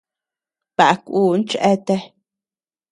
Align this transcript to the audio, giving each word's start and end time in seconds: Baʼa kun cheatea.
Baʼa 0.77 0.95
kun 1.05 1.39
cheatea. 1.49 1.99